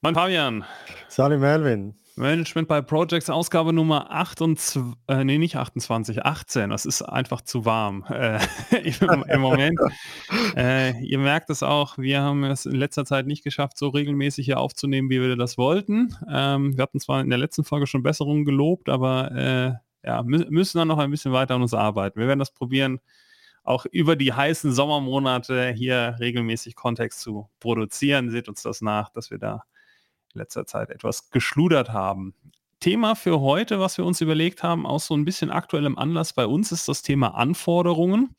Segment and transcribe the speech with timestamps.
[0.00, 0.64] Mein Fabian.
[1.08, 1.92] Salut Melvin.
[2.14, 6.70] Management by Projects, Ausgabe Nummer 28, äh, nee, nicht 28, 18.
[6.70, 8.38] Das ist einfach zu warm äh,
[8.70, 9.80] im, im, Moment.
[10.56, 14.46] Äh, ihr merkt es auch, wir haben es in letzter Zeit nicht geschafft, so regelmäßig
[14.46, 16.16] hier aufzunehmen, wie wir das wollten.
[16.32, 20.46] Ähm, wir hatten zwar in der letzten Folge schon Besserungen gelobt, aber äh, ja, mü
[20.48, 22.20] müssen dann noch ein bisschen weiter an uns arbeiten.
[22.20, 23.00] Wir werden das probieren,
[23.64, 28.30] auch über die heißen Sommermonate hier regelmäßig Kontext zu produzieren.
[28.30, 29.64] Seht uns das nach, dass wir da
[30.32, 32.34] letzter Zeit etwas geschludert haben.
[32.80, 36.46] Thema für heute, was wir uns überlegt haben, aus so ein bisschen aktuellem Anlass bei
[36.46, 38.36] uns, ist das Thema Anforderungen.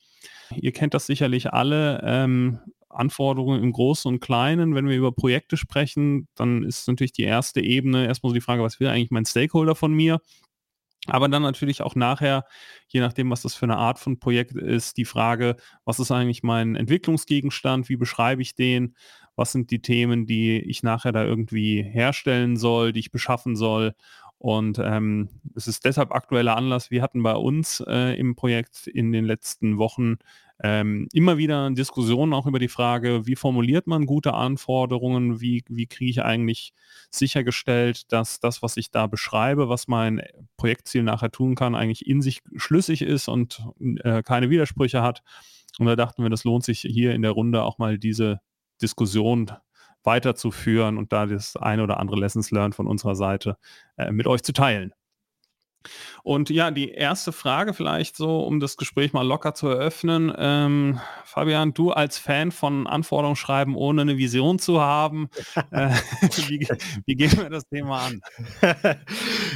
[0.56, 2.02] Ihr kennt das sicherlich alle.
[2.04, 4.76] Ähm, Anforderungen im Großen und Kleinen.
[4.76, 8.64] Wenn wir über Projekte sprechen, dann ist natürlich die erste Ebene erstmal so die Frage,
[8.64, 10.20] was will eigentlich mein Stakeholder von mir?
[11.08, 12.46] Aber dann natürlich auch nachher,
[12.88, 16.44] je nachdem, was das für eine Art von Projekt ist, die Frage, was ist eigentlich
[16.44, 18.96] mein Entwicklungsgegenstand, wie beschreibe ich den,
[19.40, 23.96] was sind die Themen, die ich nachher da irgendwie herstellen soll, die ich beschaffen soll.
[24.38, 26.92] Und ähm, es ist deshalb aktueller Anlass.
[26.92, 30.18] Wir hatten bei uns äh, im Projekt in den letzten Wochen
[30.62, 35.88] ähm, immer wieder Diskussionen auch über die Frage, wie formuliert man gute Anforderungen, wie, wie
[35.88, 36.74] kriege ich eigentlich
[37.10, 40.22] sichergestellt, dass das, was ich da beschreibe, was mein
[40.58, 43.64] Projektziel nachher tun kann, eigentlich in sich schlüssig ist und
[44.04, 45.24] äh, keine Widersprüche hat.
[45.80, 48.42] Und da dachten wir, das lohnt sich hier in der Runde auch mal diese
[48.82, 49.52] Diskussion
[50.04, 53.58] weiterzuführen und da das eine oder andere Lessons learned von unserer Seite
[53.98, 54.94] äh, mit euch zu teilen.
[56.24, 60.34] Und ja, die erste Frage vielleicht so, um das Gespräch mal locker zu eröffnen.
[60.38, 65.30] Ähm, Fabian, du als Fan von Anforderungen schreiben, ohne eine Vision zu haben,
[65.72, 65.90] äh,
[66.48, 66.68] wie,
[67.06, 68.22] wie, gehen wir das Thema an?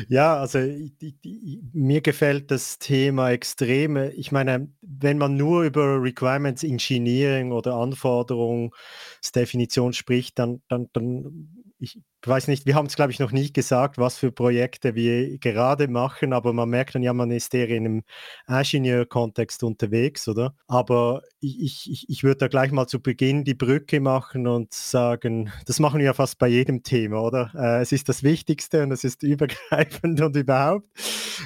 [0.08, 3.98] ja, also die, die, mir gefällt das Thema extrem.
[4.16, 11.53] Ich meine, wenn man nur über Requirements Engineering oder Anforderungsdefinition spricht, dann, dann, dann
[11.84, 15.38] ich weiß nicht, wir haben es, glaube ich, noch nicht gesagt, was für Projekte wir
[15.39, 18.03] gerade machen, aber man merkt dann ja, man ist eher in einem
[18.48, 20.56] Ingenieur-Kontext unterwegs, oder?
[20.68, 25.52] Aber ich, ich, ich würde da gleich mal zu Beginn die Brücke machen und sagen,
[25.66, 27.52] das machen wir ja fast bei jedem Thema, oder?
[27.53, 30.88] Äh, es ist das Wichtigste und es ist übergreifend und überhaupt.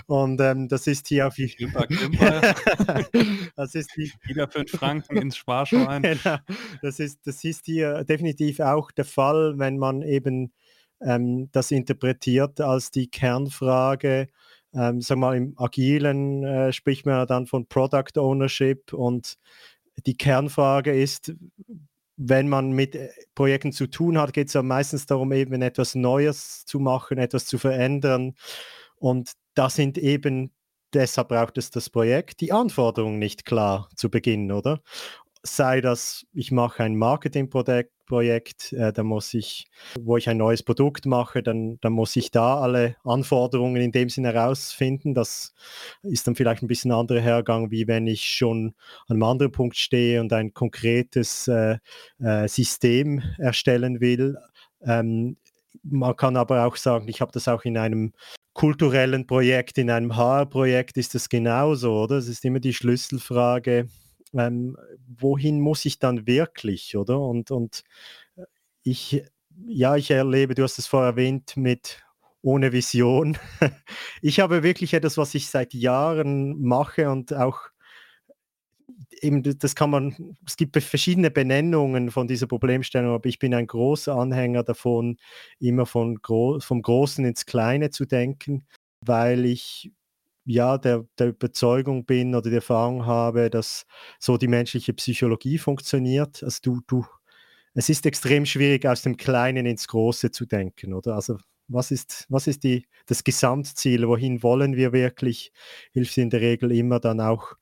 [0.06, 1.88] Und ähm, das ist hier auf jeden Fall.
[3.56, 6.02] das ist die, wieder fünf Franken ins Sparschwein.
[6.02, 6.38] genau.
[6.82, 10.52] Das ist, das ist hier definitiv auch der Fall, wenn man eben
[11.02, 14.28] ähm, das interpretiert als die Kernfrage.
[14.74, 19.38] Ähm, sag mal, im Agilen äh, spricht man ja dann von Product Ownership und
[20.06, 21.34] die Kernfrage ist,
[22.18, 25.96] wenn man mit äh, Projekten zu tun hat, geht es ja meistens darum, eben etwas
[25.96, 28.36] Neues zu machen, etwas zu verändern.
[29.00, 30.52] Und da sind eben,
[30.94, 34.82] deshalb braucht es das Projekt, die Anforderungen nicht klar zu Beginn, oder?
[35.44, 39.68] Sei das, ich mache ein Marketingprojekt, Projekt, äh, da muss ich,
[40.00, 44.10] wo ich ein neues Produkt mache, dann, dann muss ich da alle Anforderungen in dem
[44.10, 45.14] Sinne herausfinden.
[45.14, 45.54] Das
[46.02, 48.74] ist dann vielleicht ein bisschen anderer Hergang, wie wenn ich schon
[49.08, 51.78] an einem anderen Punkt stehe und ein konkretes äh,
[52.20, 54.38] äh, System erstellen will.
[54.82, 55.38] Ähm,
[55.84, 58.14] man kann aber auch sagen, ich habe das auch in einem
[58.58, 62.18] kulturellen Projekt, in einem HR-Projekt ist das genauso, oder?
[62.18, 63.88] Es ist immer die Schlüsselfrage,
[64.34, 64.76] ähm,
[65.08, 67.20] wohin muss ich dann wirklich, oder?
[67.20, 67.84] Und, und
[68.36, 68.46] äh,
[68.82, 69.24] ich,
[69.68, 72.02] ja, ich erlebe, du hast es vorher erwähnt, mit
[72.42, 73.38] ohne Vision.
[74.24, 77.60] ich habe wirklich etwas, was ich seit Jahren mache und auch
[79.22, 83.68] eben, das kann man, es gibt verschiedene Benennungen von dieser Problemstellung, aber ich bin ein
[83.68, 85.18] großer Anhänger davon,
[85.60, 88.66] immer von gro vom Großen ins Kleine zu denken,
[89.02, 89.92] weil ich
[90.46, 93.86] ja der, der Überzeugung bin oder die Erfahrung habe, dass
[94.20, 96.42] so die menschliche Psychologie funktioniert.
[96.44, 97.06] Also du, du,
[97.74, 101.16] es ist extrem schwierig, aus dem Kleinen ins Große zu denken, oder?
[101.16, 101.38] Also
[101.68, 104.08] was ist, was ist die, das Gesamtziel?
[104.08, 105.52] Wohin wollen wir wirklich?
[105.92, 107.56] Hilft in der Regel immer dann auch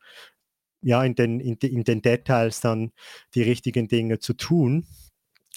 [0.85, 2.91] ja, in, den, in, in den Details dann
[3.33, 4.85] die richtigen Dinge zu tun.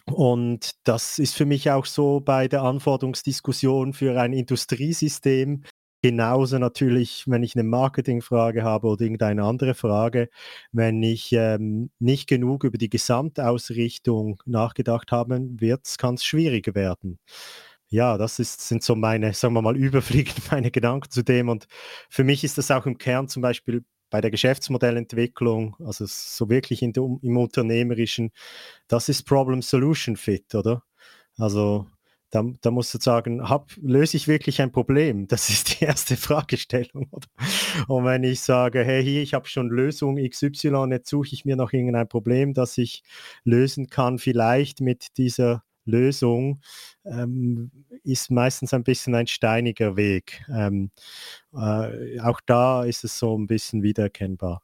[0.06, 5.64] Und das ist für mich auch so bei der Anforderungsdiskussion für ein Industriesystem.
[6.02, 10.30] Genauso natürlich, wenn ich eine Marketingfrage habe oder irgendeine andere Frage,
[10.72, 15.40] wenn ich ähm, nicht genug über die Gesamtausrichtung nachgedacht habe,
[15.98, 17.18] kann es schwieriger werden.
[17.90, 21.50] Ja, das ist, sind so meine, sagen wir mal, überfliegend meine Gedanken zu dem.
[21.50, 21.66] Und
[22.08, 26.80] für mich ist das auch im Kern zum Beispiel bei der Geschäftsmodellentwicklung, also so wirklich
[26.80, 28.30] der, im Unternehmerischen,
[28.88, 30.82] das ist Problem-Solution-Fit, oder?
[31.36, 31.86] Also
[32.30, 35.26] da, da musst du sagen, hab, löse ich wirklich ein Problem?
[35.28, 37.08] Das ist die erste Fragestellung.
[37.10, 37.26] Oder?
[37.86, 41.56] Und wenn ich sage, hey, hier, ich habe schon Lösung XY, jetzt suche ich mir
[41.56, 43.02] noch irgendein Problem, das ich
[43.44, 46.60] lösen kann, vielleicht mit dieser Lösung
[47.04, 47.70] ähm,
[48.04, 50.44] ist meistens ein bisschen ein steiniger Weg.
[50.54, 50.90] Ähm,
[51.54, 54.62] äh, auch da ist es so ein bisschen wiedererkennbar.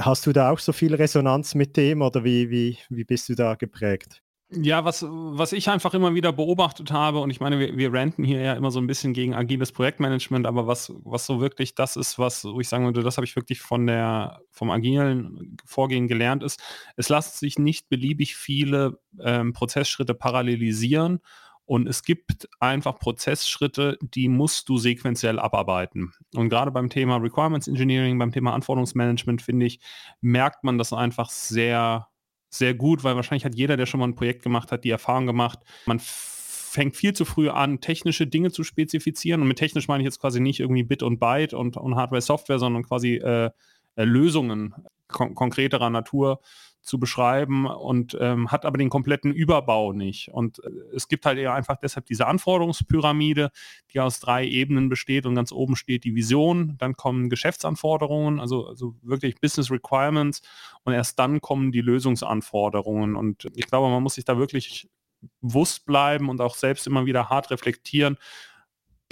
[0.00, 3.34] Hast du da auch so viel Resonanz mit dem oder wie, wie, wie bist du
[3.34, 4.22] da geprägt?
[4.54, 8.22] Ja, was, was ich einfach immer wieder beobachtet habe, und ich meine, wir, wir ranten
[8.22, 11.96] hier ja immer so ein bisschen gegen agiles Projektmanagement, aber was, was so wirklich das
[11.96, 16.06] ist, was wo ich sagen würde, das habe ich wirklich von der, vom agilen Vorgehen
[16.06, 16.62] gelernt, ist,
[16.96, 21.20] es lassen sich nicht beliebig viele ähm, Prozessschritte parallelisieren
[21.64, 26.12] und es gibt einfach Prozessschritte, die musst du sequenziell abarbeiten.
[26.34, 29.80] Und gerade beim Thema Requirements Engineering, beim Thema Anforderungsmanagement, finde ich,
[30.20, 32.08] merkt man das einfach sehr
[32.54, 35.26] sehr gut, weil wahrscheinlich hat jeder, der schon mal ein Projekt gemacht hat, die Erfahrung
[35.26, 39.40] gemacht, man fängt viel zu früh an, technische Dinge zu spezifizieren.
[39.40, 42.58] Und mit technisch meine ich jetzt quasi nicht irgendwie Bit und Byte und, und Hardware-Software,
[42.58, 43.50] sondern quasi äh,
[43.96, 44.74] äh, Lösungen
[45.08, 46.40] kon konkreterer Natur
[46.82, 50.28] zu beschreiben und ähm, hat aber den kompletten Überbau nicht.
[50.28, 53.50] Und äh, es gibt halt eher einfach deshalb diese Anforderungspyramide,
[53.92, 58.66] die aus drei Ebenen besteht und ganz oben steht die Vision, dann kommen Geschäftsanforderungen, also,
[58.66, 60.42] also wirklich Business Requirements
[60.84, 63.14] und erst dann kommen die Lösungsanforderungen.
[63.16, 64.90] Und ich glaube, man muss sich da wirklich
[65.40, 68.16] bewusst bleiben und auch selbst immer wieder hart reflektieren,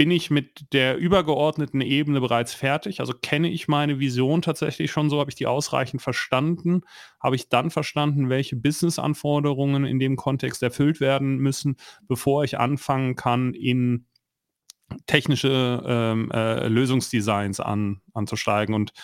[0.00, 3.00] bin ich mit der übergeordneten Ebene bereits fertig?
[3.00, 5.20] Also kenne ich meine Vision tatsächlich schon so?
[5.20, 6.85] Habe ich die ausreichend verstanden?
[7.23, 11.76] Habe ich dann verstanden, welche Business-Anforderungen in dem Kontext erfüllt werden müssen,
[12.08, 14.06] bevor ich anfangen kann, in
[15.05, 18.75] technische ähm, äh, Lösungsdesigns an, anzusteigen?
[18.75, 18.94] Und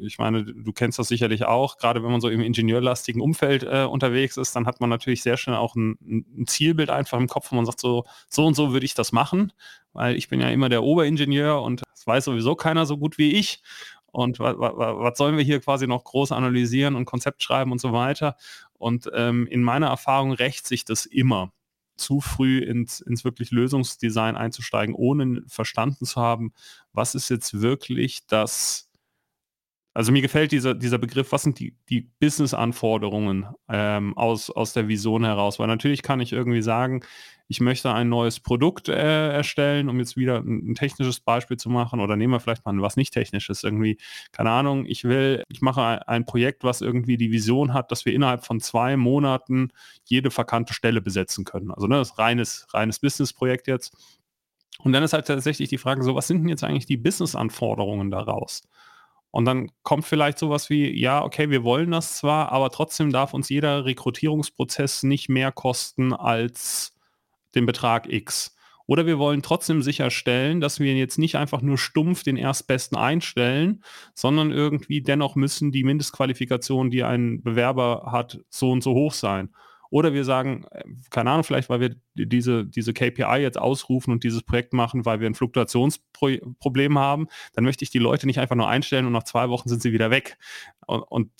[0.00, 3.84] ich meine, du kennst das sicherlich auch, gerade wenn man so im ingenieurlastigen Umfeld äh,
[3.84, 7.50] unterwegs ist, dann hat man natürlich sehr schnell auch ein, ein, Zielbild einfach im Kopf,
[7.50, 9.52] wo man sagt, so, so und so würde ich das machen,
[9.92, 13.32] weil ich bin ja immer der Oberingenieur und das weiß sowieso keiner so gut wie
[13.32, 13.62] ich.
[14.10, 18.36] Und was sollen wir hier quasi noch groß analysieren und Konzept schreiben und so weiter?
[18.72, 21.52] Und ähm, in meiner Erfahrung rächt sich das immer
[21.96, 26.52] zu früh ins, ins wirklich Lösungsdesign einzusteigen, ohne verstanden zu haben,
[26.92, 28.87] was ist jetzt wirklich das
[29.94, 34.86] also mir gefällt dieser, dieser Begriff, was sind die, die Business-Anforderungen ähm, aus, aus der
[34.86, 35.58] Vision heraus?
[35.58, 37.02] Weil natürlich kann ich irgendwie sagen,
[37.48, 41.70] ich möchte ein neues Produkt äh, erstellen, um jetzt wieder ein, ein, technisches Beispiel zu
[41.70, 43.98] machen, oder nehmen wir vielleicht mal was nicht technisches, irgendwie,
[44.32, 48.04] keine Ahnung, ich will, ich mache ein, ein Projekt, was irgendwie die Vision hat, dass
[48.04, 49.72] wir innerhalb von zwei Monaten
[50.04, 51.70] jede verkannte Stelle besetzen können.
[51.70, 53.96] Also ne, das ist reines, reines Business-Projekt jetzt.
[54.80, 58.10] Und dann ist halt tatsächlich die Frage so, was sind denn jetzt eigentlich die Business-Anforderungen
[58.10, 58.62] daraus?
[59.38, 63.34] Und dann kommt vielleicht sowas wie, ja, okay, wir wollen das zwar, aber trotzdem darf
[63.34, 66.92] uns jeder Rekrutierungsprozess nicht mehr kosten als
[67.54, 68.56] den Betrag X.
[68.86, 73.84] Oder wir wollen trotzdem sicherstellen, dass wir jetzt nicht einfach nur stumpf den Erstbesten einstellen,
[74.12, 79.50] sondern irgendwie dennoch müssen die Mindestqualifikationen, die ein Bewerber hat, so und so hoch sein.
[79.90, 84.24] Oder wir sagen, äh, keine Ahnung, vielleicht weil wir diese, diese KPI jetzt ausrufen und
[84.24, 88.56] dieses Projekt machen, weil wir ein Fluktuationsproblem haben, dann möchte ich die Leute nicht einfach
[88.56, 90.38] nur einstellen und nach zwei Wochen sind sie wieder weg.
[90.86, 91.30] Und,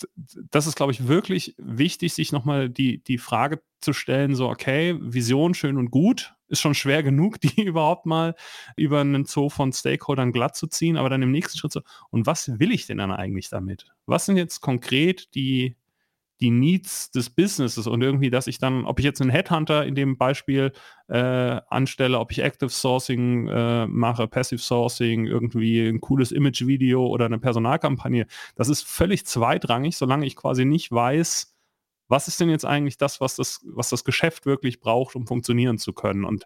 [0.51, 4.95] das ist, glaube ich, wirklich wichtig, sich nochmal die, die Frage zu stellen, so, okay,
[4.99, 8.35] Vision schön und gut, ist schon schwer genug, die überhaupt mal
[8.75, 12.25] über einen Zoo von Stakeholdern glatt zu ziehen, aber dann im nächsten Schritt so, und
[12.25, 13.87] was will ich denn dann eigentlich damit?
[14.05, 15.75] Was sind jetzt konkret die,
[16.41, 19.95] die Needs des Businesses und irgendwie, dass ich dann, ob ich jetzt einen Headhunter in
[19.95, 20.71] dem Beispiel
[21.07, 21.17] äh,
[21.69, 27.39] anstelle, ob ich Active Sourcing äh, mache, Passive Sourcing, irgendwie ein cooles Image-Video oder eine
[27.39, 28.25] Personalkampagne,
[28.55, 31.55] das ist völlig zweitrangig, solange ich quasi nicht weiß,
[32.07, 35.77] was ist denn jetzt eigentlich das, was das, was das Geschäft wirklich braucht, um funktionieren
[35.77, 36.25] zu können.
[36.25, 36.45] Und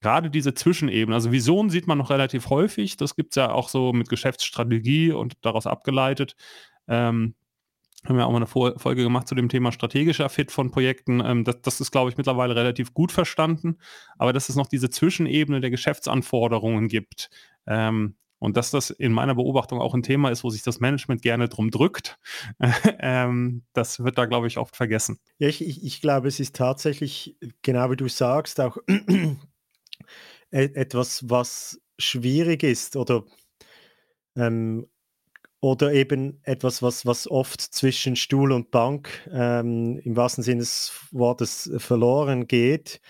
[0.00, 3.68] gerade diese Zwischenebene, also Visionen sieht man noch relativ häufig, das gibt es ja auch
[3.68, 6.36] so mit Geschäftsstrategie und daraus abgeleitet.
[6.88, 7.34] Ähm,
[8.06, 8.46] haben wir auch mal eine
[8.78, 11.20] Folge gemacht zu dem Thema strategischer Fit von Projekten.
[11.24, 13.78] Ähm, das, das, ist, glaube ich, mittlerweile relativ gut verstanden.
[14.16, 17.28] Aber dass es noch diese Zwischenebene der Geschäftsanforderungen gibt.
[17.66, 21.20] Ähm, und dass das in meiner Beobachtung auch ein Thema ist, wo sich das Management
[21.20, 22.18] gerne drum drückt,
[22.98, 25.18] ähm, das wird da, glaube ich, oft vergessen.
[25.38, 29.36] Ja, ich, ich, ich, glaube, es ist tatsächlich, genau wie du sagst, auch e-,
[30.50, 33.24] etwas, was schwierig ist oder
[34.36, 34.86] ähm,
[35.60, 40.92] oder eben etwas, was, was oft zwischen Stuhl und Bank ähm, im wahrsten Sinne des
[41.10, 43.00] Wortes verloren geht,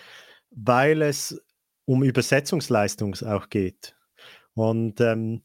[0.51, 1.41] weil es
[1.85, 3.95] um Übersetzungsleistung auch geht.
[4.53, 5.43] Und ähm,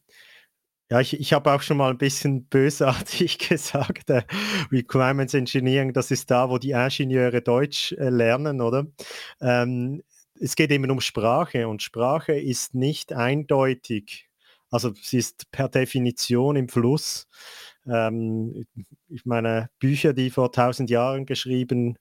[0.89, 4.23] ja, ich, ich habe auch schon mal ein bisschen bösartig gesagt, äh,
[4.71, 8.85] Requirements Engineering, das ist da, wo die Ingenieure Deutsch äh, lernen, oder?
[9.41, 10.03] Ähm,
[10.39, 14.29] es geht eben um Sprache und Sprache ist nicht eindeutig
[14.71, 17.27] also sie ist per Definition im Fluss.
[17.87, 18.65] Ähm,
[19.09, 21.97] ich meine, Bücher, die vor tausend Jahren geschrieben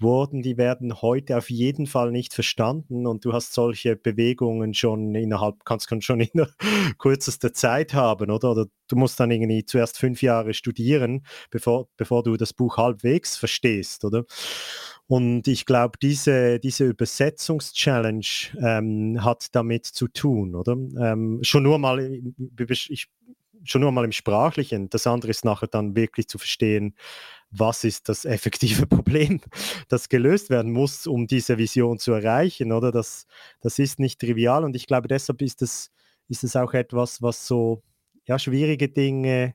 [0.00, 5.14] wurden, die werden heute auf jeden Fall nicht verstanden und du hast solche Bewegungen schon
[5.14, 6.46] innerhalb, kannst schon in
[6.98, 8.50] kürzester Zeit haben, oder?
[8.52, 13.36] Oder du musst dann irgendwie zuerst fünf Jahre studieren, bevor, bevor du das Buch halbwegs
[13.36, 14.24] verstehst, oder?
[15.10, 18.24] Und ich glaube, diese, diese Übersetzungs-Challenge
[18.62, 20.74] ähm, hat damit zu tun, oder?
[20.74, 22.22] Ähm, schon nur mal,
[22.60, 23.08] ich,
[23.64, 24.88] schon nur mal im Sprachlichen.
[24.88, 26.94] Das andere ist nachher dann wirklich zu verstehen,
[27.50, 29.40] was ist das effektive Problem,
[29.88, 32.92] das gelöst werden muss, um diese Vision zu erreichen, oder?
[32.92, 33.26] Das,
[33.62, 35.90] das ist nicht trivial und ich glaube, deshalb ist es,
[36.28, 37.82] ist auch etwas, was so
[38.26, 39.54] ja, schwierige Dinge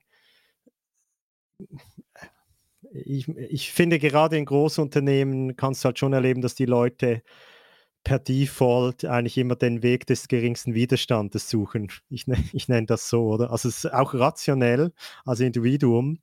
[3.04, 7.22] ich, ich finde gerade in Großunternehmen kannst du halt schon erleben, dass die Leute
[8.04, 11.88] per Default eigentlich immer den Weg des geringsten Widerstandes suchen.
[12.08, 13.50] Ich, ich nenne das so, oder?
[13.50, 14.92] Also es ist auch rationell
[15.24, 16.20] als Individuum,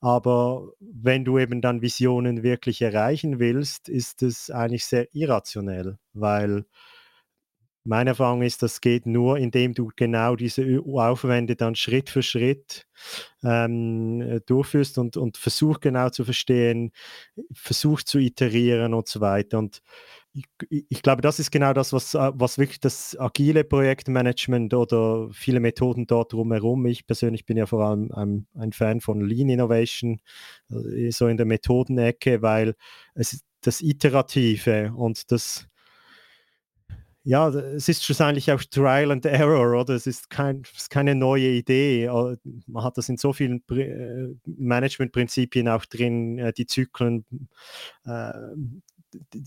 [0.00, 6.64] aber wenn du eben dann Visionen wirklich erreichen willst, ist es eigentlich sehr irrationell, weil
[7.84, 12.86] meine Erfahrung ist, das geht nur, indem du genau diese Aufwände dann Schritt für Schritt
[13.42, 16.92] ähm, durchführst und, und versuch genau zu verstehen,
[17.52, 19.58] versuch zu iterieren und so weiter.
[19.58, 19.82] Und
[20.34, 20.46] ich,
[20.88, 25.60] ich, glaube, das ist genau das, was, äh, was wirklich das agile Projektmanagement oder viele
[25.60, 26.86] Methoden dort drumherum.
[26.86, 30.20] Ich persönlich bin ja vor allem ein, ein Fan von Lean Innovation,
[30.70, 32.74] äh, so in der Methodenecke, weil
[33.14, 35.66] es das Iterative und das
[37.24, 39.94] ja, es ist schlussendlich auch Trial and Error, oder?
[39.94, 42.08] Es ist, kein, es ist keine neue Idee.
[42.66, 47.24] Man hat das in so vielen äh, Managementprinzipien auch drin, die Zyklen,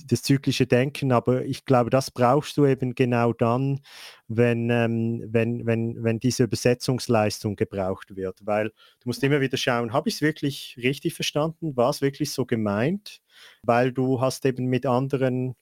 [0.07, 3.81] das zyklische Denken, aber ich glaube, das brauchst du eben genau dann,
[4.27, 9.93] wenn, ähm, wenn, wenn, wenn diese Übersetzungsleistung gebraucht wird, weil du musst immer wieder schauen,
[9.93, 13.21] habe ich es wirklich richtig verstanden, war es wirklich so gemeint,
[13.63, 15.55] weil du hast eben mit anderen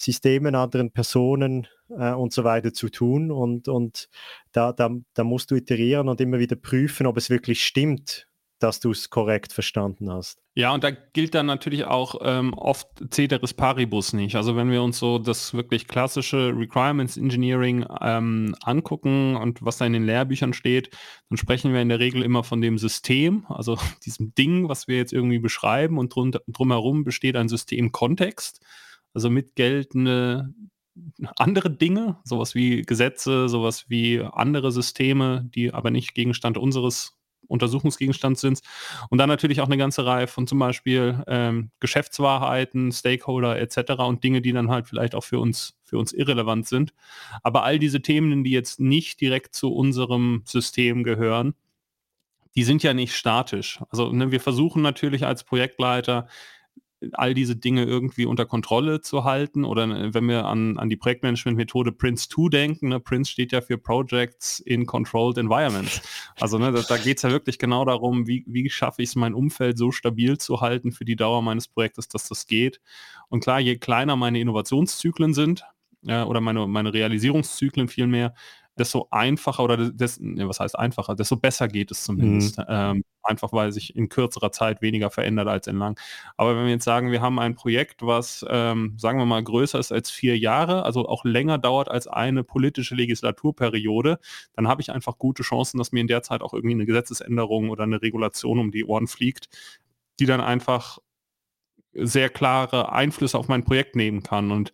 [0.00, 4.08] Systemen, anderen Personen äh, und so weiter zu tun und, und
[4.52, 8.26] da, da, da musst du iterieren und immer wieder prüfen, ob es wirklich stimmt,
[8.60, 10.38] dass du es korrekt verstanden hast.
[10.54, 14.36] Ja, und da gilt dann natürlich auch ähm, oft Ceteris Paribus nicht.
[14.36, 19.86] Also wenn wir uns so das wirklich klassische Requirements Engineering ähm, angucken und was da
[19.86, 20.90] in den Lehrbüchern steht,
[21.30, 24.96] dann sprechen wir in der Regel immer von dem System, also diesem Ding, was wir
[24.96, 28.60] jetzt irgendwie beschreiben und drum, drumherum besteht ein Systemkontext,
[29.14, 30.54] also mit geltende
[31.36, 37.16] andere Dinge, sowas wie Gesetze, sowas wie andere Systeme, die aber nicht Gegenstand unseres
[37.50, 38.60] Untersuchungsgegenstand sind.
[39.10, 43.92] Und dann natürlich auch eine ganze Reihe von zum Beispiel ähm, Geschäftswahrheiten, Stakeholder etc.
[44.06, 46.94] und Dinge, die dann halt vielleicht auch für uns, für uns irrelevant sind.
[47.42, 51.54] Aber all diese Themen, die jetzt nicht direkt zu unserem System gehören,
[52.54, 53.80] die sind ja nicht statisch.
[53.90, 56.26] Also ne, wir versuchen natürlich als Projektleiter
[57.12, 59.64] all diese Dinge irgendwie unter Kontrolle zu halten.
[59.64, 63.78] Oder äh, wenn wir an, an die Projektmanagement-Methode Prince2 denken, ne, Prince steht ja für
[63.78, 66.02] Projects in Controlled Environments.
[66.38, 69.16] Also ne, da, da geht es ja wirklich genau darum, wie, wie schaffe ich es,
[69.16, 72.80] mein Umfeld so stabil zu halten für die Dauer meines Projektes, dass das geht.
[73.28, 75.64] Und klar, je kleiner meine Innovationszyklen sind,
[76.02, 78.34] ja, oder meine, meine Realisierungszyklen vielmehr,
[78.80, 82.58] desto einfacher oder des, ne, was heißt einfacher, desto besser geht es zumindest.
[82.58, 82.64] Mhm.
[82.68, 86.00] Ähm, einfach weil sich in kürzerer Zeit weniger verändert als in lang.
[86.36, 89.78] Aber wenn wir jetzt sagen, wir haben ein Projekt, was, ähm, sagen wir mal, größer
[89.78, 94.18] ist als vier Jahre, also auch länger dauert als eine politische Legislaturperiode,
[94.54, 97.68] dann habe ich einfach gute Chancen, dass mir in der Zeit auch irgendwie eine Gesetzesänderung
[97.68, 99.48] oder eine Regulation um die Ohren fliegt,
[100.18, 100.98] die dann einfach
[101.92, 104.50] sehr klare Einflüsse auf mein Projekt nehmen kann.
[104.50, 104.72] Und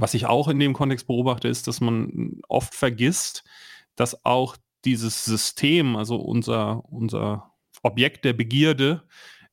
[0.00, 3.44] was ich auch in dem Kontext beobachte, ist, dass man oft vergisst,
[3.96, 9.06] dass auch dieses System, also unser, unser Objekt der Begierde,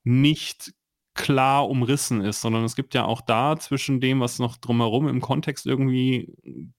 [0.04, 0.74] nicht
[1.14, 5.22] klar umrissen ist, sondern es gibt ja auch da zwischen dem, was noch drumherum im
[5.22, 6.34] Kontext irgendwie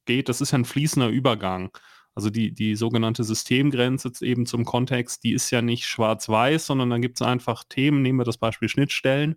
[0.07, 1.71] geht, das ist ja ein fließender Übergang.
[2.15, 7.01] Also die, die sogenannte Systemgrenze eben zum Kontext, die ist ja nicht schwarz-weiß, sondern dann
[7.01, 9.37] gibt es einfach Themen, nehmen wir das Beispiel Schnittstellen,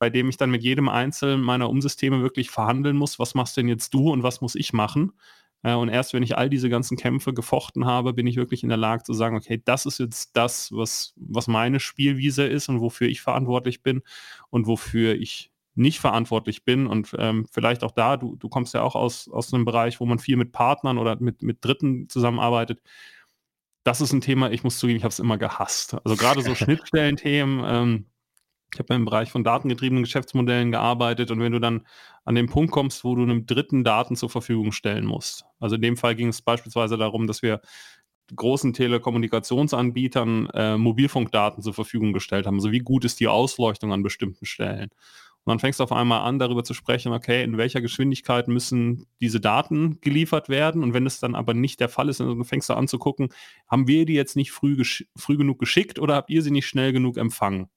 [0.00, 3.68] bei dem ich dann mit jedem einzelnen meiner Umsysteme wirklich verhandeln muss, was machst denn
[3.68, 5.12] jetzt du und was muss ich machen?
[5.62, 8.68] Äh, und erst wenn ich all diese ganzen Kämpfe gefochten habe, bin ich wirklich in
[8.68, 12.80] der Lage zu sagen, okay, das ist jetzt das, was, was meine Spielwiese ist und
[12.80, 14.02] wofür ich verantwortlich bin
[14.50, 18.82] und wofür ich nicht verantwortlich bin und ähm, vielleicht auch da, du, du kommst ja
[18.82, 22.80] auch aus, aus einem Bereich, wo man viel mit Partnern oder mit, mit Dritten zusammenarbeitet.
[23.84, 25.94] Das ist ein Thema, ich muss zugeben, ich habe es immer gehasst.
[26.04, 28.06] Also gerade so Schnittstellenthemen, ähm,
[28.72, 31.86] ich habe im Bereich von datengetriebenen Geschäftsmodellen gearbeitet und wenn du dann
[32.24, 35.44] an den Punkt kommst, wo du einem Dritten Daten zur Verfügung stellen musst.
[35.60, 37.60] Also in dem Fall ging es beispielsweise darum, dass wir
[38.34, 42.56] großen Telekommunikationsanbietern äh, Mobilfunkdaten zur Verfügung gestellt haben.
[42.56, 44.90] Also wie gut ist die Ausleuchtung an bestimmten Stellen?
[45.46, 49.06] Und dann fängst du auf einmal an, darüber zu sprechen, okay, in welcher Geschwindigkeit müssen
[49.20, 50.82] diese Daten geliefert werden.
[50.82, 53.28] Und wenn es dann aber nicht der Fall ist, dann fängst du an zu gucken,
[53.68, 54.82] haben wir die jetzt nicht früh,
[55.16, 57.68] früh genug geschickt oder habt ihr sie nicht schnell genug empfangen?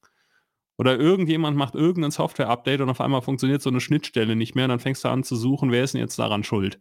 [0.79, 4.65] Oder irgendjemand macht irgendein Software-Update und auf einmal funktioniert so eine Schnittstelle nicht mehr.
[4.65, 6.79] Und dann fängst du an zu suchen, wer ist denn jetzt daran schuld?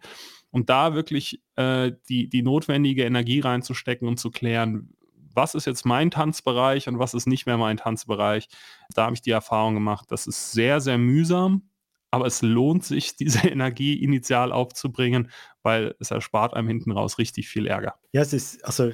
[0.50, 4.94] Und da wirklich äh, die, die notwendige Energie reinzustecken und zu klären,
[5.38, 8.48] was ist jetzt mein Tanzbereich und was ist nicht mehr mein Tanzbereich.
[8.92, 11.70] Da habe ich die Erfahrung gemacht, das ist sehr, sehr mühsam,
[12.10, 15.30] aber es lohnt sich, diese Energie initial aufzubringen,
[15.62, 17.94] weil es erspart einem hinten raus richtig viel Ärger.
[18.12, 18.90] Ja, es ist, also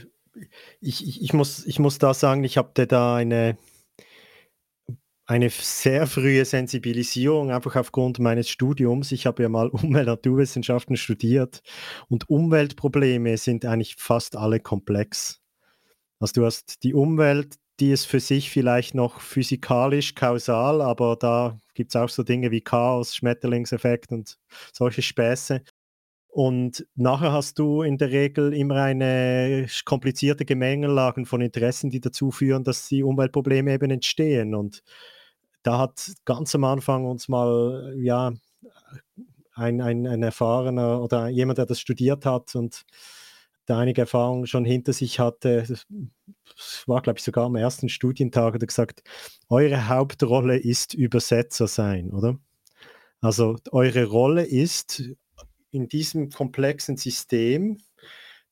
[0.81, 3.57] ich, ich, ich, muss, ich muss da sagen, ich habe da eine,
[5.25, 9.13] eine sehr frühe Sensibilisierung, einfach aufgrund meines Studiums.
[9.13, 11.63] Ich habe ja mal Umwelt- und Naturwissenschaften studiert
[12.11, 15.41] und Umweltprobleme sind eigentlich fast alle komplex.
[16.21, 21.59] Also du hast die Umwelt, die ist für sich vielleicht noch physikalisch kausal, aber da
[21.75, 24.39] gibt es auch so Dinge wie Chaos, Schmetterlingseffekt und
[24.73, 25.63] solche Späße.
[26.29, 32.33] Und nachher hast du in der Regel immer eine komplizierte Gemengelage von Interessen, die dazu
[32.33, 34.55] führen, dass die Umweltprobleme eben entstehen.
[34.55, 34.83] Und
[35.63, 38.33] da hat ganz am Anfang uns mal ja
[39.55, 42.85] ein, ein, ein erfahrener oder jemand, der das studiert hat und
[43.69, 48.55] der einige Erfahrungen schon hinter sich hatte, das war, glaube ich, sogar am ersten Studientag,
[48.55, 49.03] hat er gesagt,
[49.49, 52.39] eure Hauptrolle ist Übersetzer sein, oder?
[53.21, 55.03] Also eure Rolle ist
[55.71, 57.79] in diesem komplexen System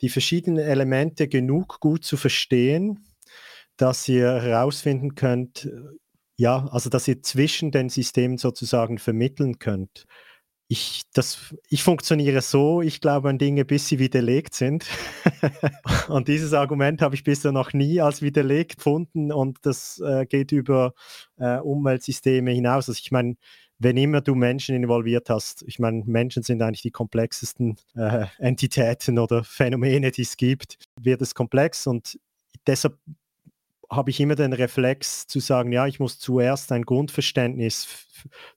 [0.00, 3.04] die verschiedenen Elemente genug gut zu verstehen,
[3.76, 5.70] dass ihr herausfinden könnt,
[6.36, 10.06] ja, also dass ihr zwischen den Systemen sozusagen vermitteln könnt.
[10.72, 14.86] Ich, das, ich funktioniere so, ich glaube an Dinge, bis sie widerlegt sind.
[16.08, 20.50] und dieses Argument habe ich bisher noch nie als widerlegt gefunden und das äh, geht
[20.50, 20.94] über
[21.36, 22.88] äh, Umweltsysteme hinaus.
[22.88, 23.34] Also ich meine,
[23.80, 29.18] wenn immer du Menschen involviert hast, ich meine, Menschen sind eigentlich die komplexesten äh, Entitäten
[29.18, 32.18] oder Phänomene, die es gibt, wird es komplex und
[32.66, 32.96] deshalb
[33.92, 38.08] habe ich immer den Reflex zu sagen, ja, ich muss zuerst ein Grundverständnis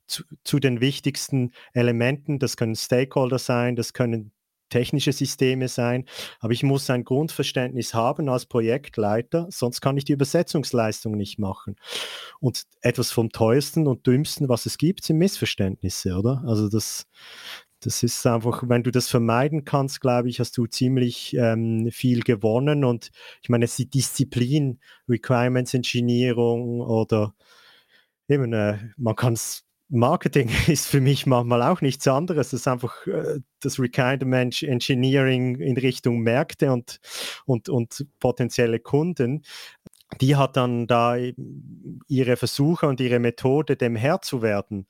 [0.07, 4.31] zu, zu, den wichtigsten Elementen, das können Stakeholder sein, das können
[4.69, 6.05] technische Systeme sein,
[6.39, 11.75] aber ich muss ein Grundverständnis haben als Projektleiter, sonst kann ich die Übersetzungsleistung nicht machen.
[12.39, 16.43] Und etwas vom teuersten und dümmsten, was es gibt, sind Missverständnisse, oder?
[16.47, 17.07] Also das,
[17.85, 22.21] das ist einfach, wenn du das vermeiden kannst, glaube ich, hast du ziemlich ähm, viel
[22.21, 22.83] gewonnen.
[22.83, 27.35] Und ich meine, es ist die Disziplin, Requirements Engineering oder
[28.27, 32.49] eben, äh, man kann es Marketing ist für mich manchmal auch nichts anderes.
[32.49, 36.99] Das ist einfach äh, das Requirement Engineering in Richtung Märkte und,
[37.45, 39.43] und, und potenzielle Kunden.
[40.21, 41.17] Die hat dann da
[42.07, 44.87] ihre Versuche und ihre Methode, dem Herr zu werden.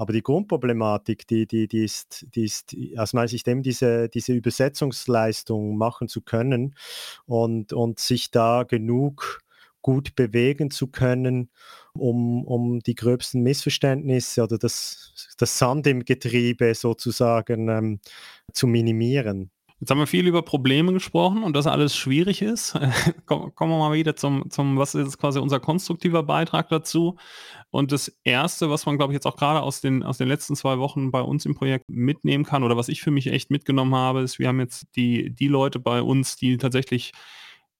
[0.00, 4.32] Aber die Grundproblematik, die, die, die ist, die ist aus meiner Sicht eben diese, diese
[4.32, 6.74] Übersetzungsleistung machen zu können
[7.26, 9.42] und, und sich da genug
[9.82, 11.50] gut bewegen zu können,
[11.92, 18.00] um, um die gröbsten Missverständnisse oder das, das Sand im Getriebe sozusagen ähm,
[18.54, 19.50] zu minimieren.
[19.80, 22.78] Jetzt haben wir viel über Probleme gesprochen und dass alles schwierig ist.
[23.26, 27.16] Kommen wir mal wieder zum, zum, was ist quasi unser konstruktiver Beitrag dazu.
[27.70, 30.54] Und das Erste, was man, glaube ich, jetzt auch gerade aus den, aus den letzten
[30.54, 33.94] zwei Wochen bei uns im Projekt mitnehmen kann oder was ich für mich echt mitgenommen
[33.94, 37.12] habe, ist, wir haben jetzt die, die Leute bei uns, die tatsächlich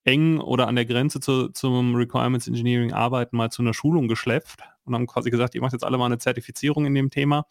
[0.04, 4.60] eng oder an der Grenze zu, zum Requirements Engineering arbeiten, mal zu einer Schulung geschleppt
[4.84, 7.44] und haben quasi gesagt, ihr macht jetzt alle mal eine Zertifizierung in dem Thema.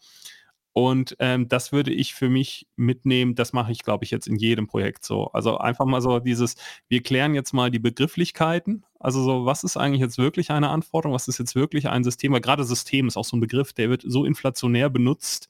[0.72, 4.36] Und ähm, das würde ich für mich mitnehmen, das mache ich, glaube ich, jetzt in
[4.36, 5.26] jedem Projekt so.
[5.32, 6.54] Also einfach mal so dieses,
[6.88, 8.84] wir klären jetzt mal die Begrifflichkeiten.
[9.00, 11.14] Also so, was ist eigentlich jetzt wirklich eine Anforderung?
[11.14, 12.32] Was ist jetzt wirklich ein System?
[12.32, 15.48] Weil gerade System ist auch so ein Begriff, der wird so inflationär benutzt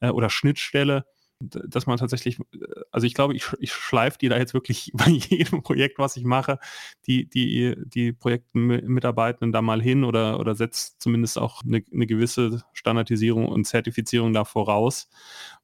[0.00, 1.04] äh, oder Schnittstelle
[1.48, 2.58] dass man tatsächlich, äh,
[2.90, 6.24] also ich glaube, ich, ich schleife die da jetzt wirklich bei jedem Projekt, was ich
[6.24, 6.58] mache,
[7.06, 12.62] die, die, die Projektmitarbeitenden da mal hin oder, oder setzt zumindest auch eine, eine gewisse
[12.72, 15.08] Standardisierung und Zertifizierung da voraus,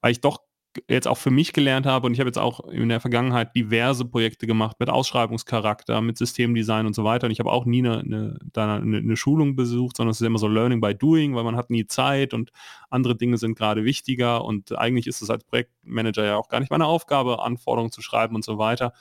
[0.01, 0.41] weil ich doch
[0.87, 4.05] jetzt auch für mich gelernt habe und ich habe jetzt auch in der Vergangenheit diverse
[4.05, 7.25] Projekte gemacht mit Ausschreibungscharakter, mit Systemdesign und so weiter.
[7.25, 10.47] Und ich habe auch nie eine, eine, eine, Schulung besucht, sondern es ist immer so
[10.47, 12.51] Learning by Doing, weil man hat nie Zeit und
[12.89, 14.45] andere Dinge sind gerade wichtiger.
[14.45, 18.35] Und eigentlich ist es als Projektmanager ja auch gar nicht meine Aufgabe, Anforderungen zu schreiben
[18.35, 18.93] und so weiter.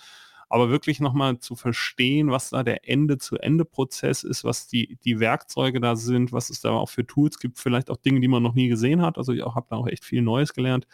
[0.50, 5.94] Aber wirklich nochmal zu verstehen, was da der Ende-zu-Ende-Prozess ist, was die, die Werkzeuge da
[5.94, 8.68] sind, was es da auch für Tools gibt, vielleicht auch Dinge, die man noch nie
[8.68, 9.18] gesehen hat.
[9.18, 10.86] Also ich habe da auch echt viel Neues gelernt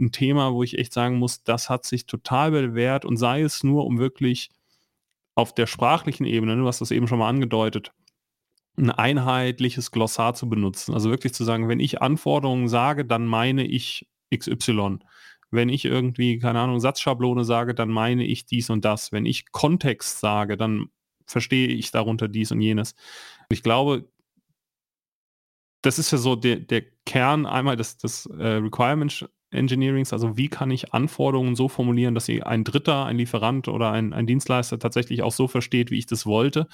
[0.00, 3.62] ein Thema, wo ich echt sagen muss, das hat sich total bewährt und sei es
[3.62, 4.50] nur, um wirklich
[5.34, 7.92] auf der sprachlichen Ebene, du hast das eben schon mal angedeutet,
[8.76, 10.94] ein einheitliches Glossar zu benutzen.
[10.94, 14.98] Also wirklich zu sagen, wenn ich Anforderungen sage, dann meine ich XY.
[15.50, 19.12] Wenn ich irgendwie, keine Ahnung, Satzschablone sage, dann meine ich dies und das.
[19.12, 20.86] Wenn ich Kontext sage, dann
[21.26, 22.94] verstehe ich darunter dies und jenes.
[23.50, 24.08] Ich glaube,
[25.82, 30.48] das ist ja so der, der Kern einmal des, des äh, Requirement Engineerings, also wie
[30.48, 34.78] kann ich Anforderungen so formulieren, dass sie ein Dritter, ein Lieferant oder ein, ein Dienstleister
[34.78, 36.66] tatsächlich auch so versteht, wie ich das wollte.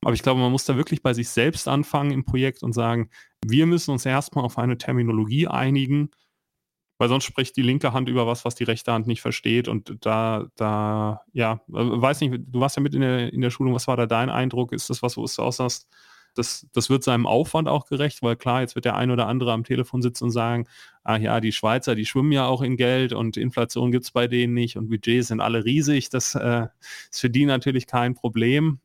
[0.00, 3.10] Aber ich glaube, man muss da wirklich bei sich selbst anfangen im Projekt und sagen,
[3.44, 6.10] wir müssen uns erstmal auf eine Terminologie einigen,
[6.98, 9.68] weil sonst spricht die linke Hand über was, was die rechte Hand nicht versteht.
[9.68, 13.74] Und da, da, ja, weiß nicht, du warst ja mit in der, in der Schulung,
[13.74, 14.72] was war da dein Eindruck?
[14.72, 15.88] Ist das was, wo du aussahst?
[16.34, 19.52] Das, das wird seinem Aufwand auch gerecht, weil klar, jetzt wird der ein oder andere
[19.52, 20.66] am Telefon sitzen und sagen,
[21.02, 24.26] ah ja, die Schweizer, die schwimmen ja auch in Geld und Inflation gibt es bei
[24.26, 26.10] denen nicht und Budgets sind alle riesig.
[26.10, 26.66] Das äh,
[27.10, 28.80] ist für die natürlich kein Problem.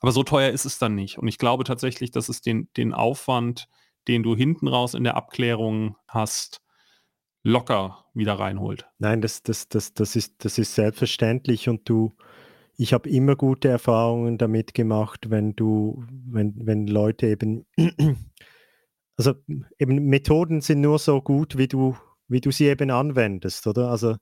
[0.00, 1.18] Aber so teuer ist es dann nicht.
[1.18, 3.68] Und ich glaube tatsächlich, dass es den, den Aufwand,
[4.08, 6.62] den du hinten raus in der Abklärung hast,
[7.42, 8.88] locker wieder reinholt.
[8.98, 12.16] Nein, das, das, das, das, ist, das ist selbstverständlich und du,
[12.80, 17.66] ich habe immer gute Erfahrungen damit gemacht, wenn du, wenn, wenn Leute eben,
[19.18, 19.34] also
[19.78, 21.94] eben Methoden sind nur so gut, wie du,
[22.28, 23.90] wie du sie eben anwendest, oder?
[23.90, 24.16] Also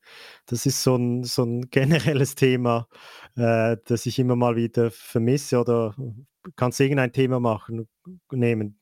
[0.47, 2.89] das ist so ein, so ein generelles Thema,
[3.37, 5.95] äh, das ich immer mal wieder vermisse oder
[6.57, 7.87] kannst irgendein Thema machen,
[8.33, 8.78] nehmen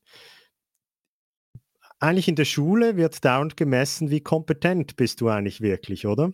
[1.98, 6.30] eigentlich in der Schule wird dauernd gemessen, wie kompetent bist du eigentlich wirklich, oder?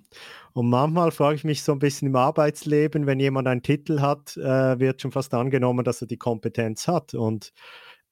[0.52, 4.36] Und manchmal frage ich mich so ein bisschen im Arbeitsleben, wenn jemand einen Titel hat,
[4.36, 7.14] äh, wird schon fast angenommen, dass er die Kompetenz hat.
[7.14, 7.52] Und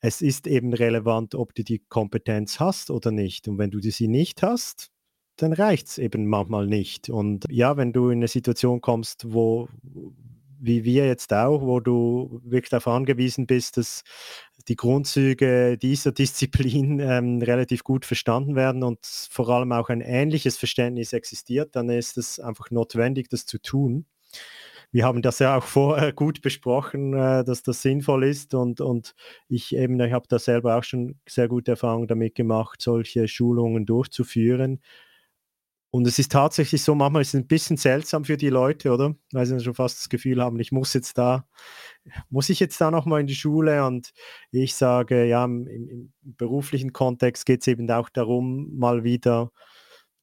[0.01, 3.49] es ist eben relevant, ob du die Kompetenz hast oder nicht.
[3.49, 4.91] Und wenn du sie nicht hast,
[5.37, 7.11] dann reicht es eben manchmal nicht.
[7.11, 9.69] Und ja, wenn du in eine Situation kommst, wo,
[10.61, 14.05] wie wir jetzt auch, wo du wirklich darauf angewiesen bist, dass
[14.69, 20.57] die Grundzüge dieser Disziplin ähm, relativ gut verstanden werden und vor allem auch ein ähnliches
[20.57, 24.07] Verständnis existiert, dann ist es einfach notwendig, das zu tun.
[24.93, 29.15] Wir haben das ja auch vorher gut besprochen, äh, dass das sinnvoll ist und, und
[29.49, 33.87] ich eben, ich habe da selber auch schon sehr gute Erfahrungen damit gemacht, solche Schulungen
[33.87, 34.81] durchzuführen
[35.93, 39.17] und es ist tatsächlich so, manchmal ist es ein bisschen seltsam für die Leute, oder?
[39.33, 41.47] Weil sie schon fast das Gefühl haben, ich muss jetzt da,
[42.29, 43.85] muss ich jetzt da nochmal in die Schule?
[43.85, 44.13] Und
[44.53, 49.51] ich sage, ja, im, im beruflichen Kontext geht es eben auch darum, mal wieder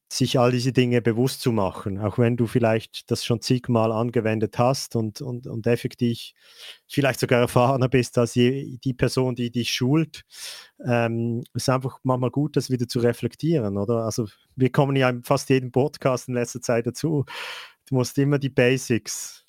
[0.09, 4.57] sich all diese Dinge bewusst zu machen, auch wenn du vielleicht das schon zigmal angewendet
[4.57, 6.31] hast und, und, und effektiv
[6.87, 10.23] vielleicht sogar erfahrener bist als je, die Person, die dich schult.
[10.85, 14.05] Ähm, es ist einfach manchmal gut, das wieder zu reflektieren, oder?
[14.05, 17.25] Also wir kommen ja in fast jedem Podcast in letzter Zeit dazu.
[17.89, 19.43] Du musst immer die Basics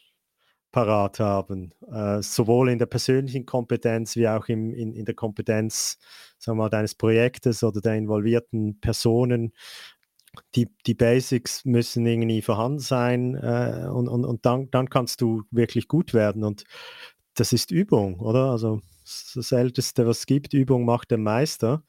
[0.72, 5.98] parat haben, äh, sowohl in der persönlichen Kompetenz wie auch im, in, in der Kompetenz
[6.38, 9.52] sagen wir mal, deines Projektes oder der involvierten Personen
[10.54, 15.42] die, die Basics müssen irgendwie vorhanden sein äh, und, und, und dann, dann kannst du
[15.50, 16.44] wirklich gut werden.
[16.44, 16.64] Und
[17.34, 18.50] das ist Übung, oder?
[18.50, 18.80] Also
[19.34, 21.82] das Älteste, was es gibt, Übung macht der Meister.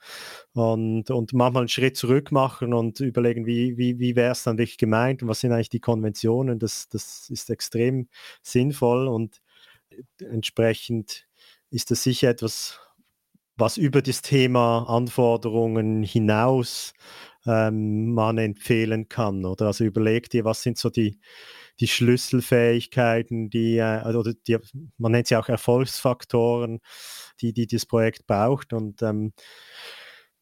[0.53, 4.57] Und, und manchmal einen Schritt zurück machen und überlegen, wie, wie, wie wäre es dann
[4.57, 6.59] wirklich gemeint und was sind eigentlich die Konventionen.
[6.59, 8.07] Das, das ist extrem
[8.41, 9.41] sinnvoll und
[10.19, 11.27] entsprechend
[11.71, 12.79] ist das sicher etwas,
[13.57, 16.93] was über das Thema Anforderungen hinaus
[17.45, 19.45] ähm, man empfehlen kann.
[19.45, 21.19] Oder also überleg dir, was sind so die,
[21.79, 24.57] die Schlüsselfähigkeiten, die, äh, oder die,
[24.97, 26.79] man nennt sie auch Erfolgsfaktoren,
[27.41, 28.73] die, die das Projekt braucht.
[28.73, 29.33] Und ähm,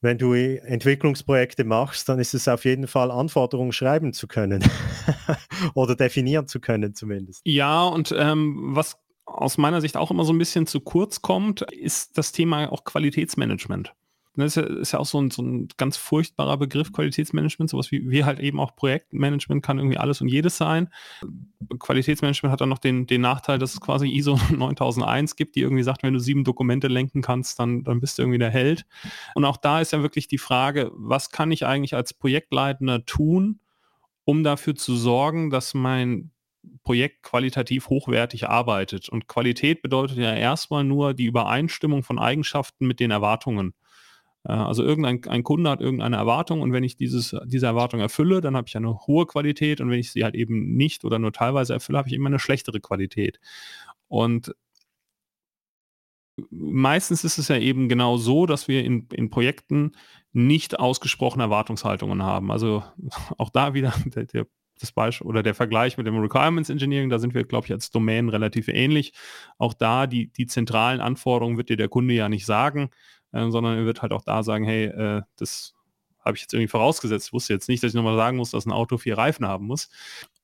[0.01, 4.63] wenn du Entwicklungsprojekte machst, dann ist es auf jeden Fall Anforderungen schreiben zu können
[5.73, 7.41] oder definieren zu können zumindest.
[7.45, 11.61] Ja, und ähm, was aus meiner Sicht auch immer so ein bisschen zu kurz kommt,
[11.61, 13.93] ist das Thema auch Qualitätsmanagement.
[14.37, 17.91] Das ist ja, ist ja auch so ein, so ein ganz furchtbarer Begriff, Qualitätsmanagement, sowas
[17.91, 20.89] wie, wie halt eben auch Projektmanagement kann irgendwie alles und jedes sein.
[21.79, 25.83] Qualitätsmanagement hat dann noch den, den Nachteil, dass es quasi ISO 9001 gibt, die irgendwie
[25.83, 28.85] sagt, wenn du sieben Dokumente lenken kannst, dann, dann bist du irgendwie der Held.
[29.35, 33.59] Und auch da ist ja wirklich die Frage, was kann ich eigentlich als Projektleitender tun,
[34.23, 36.31] um dafür zu sorgen, dass mein
[36.83, 39.09] Projekt qualitativ hochwertig arbeitet.
[39.09, 43.73] Und Qualität bedeutet ja erstmal nur die Übereinstimmung von Eigenschaften mit den Erwartungen.
[44.47, 48.41] Äh, also irgendein ein Kunde hat irgendeine Erwartung und wenn ich dieses, diese Erwartung erfülle,
[48.41, 51.33] dann habe ich eine hohe Qualität und wenn ich sie halt eben nicht oder nur
[51.33, 53.39] teilweise erfülle, habe ich immer eine schlechtere Qualität.
[54.07, 54.55] Und
[56.49, 59.93] meistens ist es ja eben genau so, dass wir in, in Projekten
[60.33, 62.51] nicht ausgesprochene Erwartungshaltungen haben.
[62.51, 62.83] Also
[63.37, 64.47] auch da wieder der, der
[64.79, 67.89] das Beispiel oder der Vergleich mit dem Requirements Engineering, da sind wir, glaube ich, als
[67.89, 69.13] Domain relativ ähnlich.
[69.57, 72.91] Auch da, die, die zentralen Anforderungen wird dir der Kunde ja nicht sagen,
[73.31, 75.73] äh, sondern er wird halt auch da sagen, hey, äh, das
[76.23, 77.33] habe ich jetzt irgendwie vorausgesetzt.
[77.33, 79.89] Wusste jetzt nicht, dass ich nochmal sagen muss, dass ein Auto vier Reifen haben muss.